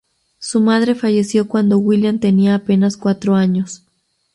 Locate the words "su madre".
0.39-0.95